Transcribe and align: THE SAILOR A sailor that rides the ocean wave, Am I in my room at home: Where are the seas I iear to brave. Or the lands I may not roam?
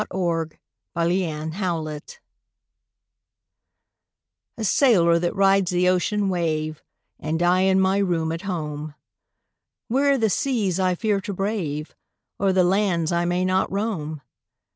THE 0.01 0.57
SAILOR 0.95 2.01
A 4.57 4.63
sailor 4.63 5.19
that 5.19 5.35
rides 5.35 5.69
the 5.69 5.87
ocean 5.89 6.27
wave, 6.27 6.81
Am 7.21 7.37
I 7.43 7.59
in 7.59 7.79
my 7.79 7.99
room 7.99 8.31
at 8.31 8.41
home: 8.41 8.95
Where 9.89 10.13
are 10.13 10.17
the 10.17 10.31
seas 10.31 10.79
I 10.79 10.95
iear 10.95 11.21
to 11.21 11.33
brave. 11.33 11.93
Or 12.39 12.51
the 12.51 12.63
lands 12.63 13.11
I 13.11 13.25
may 13.25 13.45
not 13.45 13.71
roam? 13.71 14.23